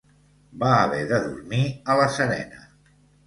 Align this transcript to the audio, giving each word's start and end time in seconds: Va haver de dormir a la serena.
Va 0.63 0.69
haver 0.77 1.01
de 1.11 1.19
dormir 1.25 1.61
a 1.95 1.99
la 2.01 2.09
serena. 2.17 2.65